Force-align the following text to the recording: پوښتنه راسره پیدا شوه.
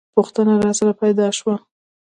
پوښتنه 0.15 0.53
راسره 0.65 0.93
پیدا 1.01 1.27
شوه. 1.37 1.55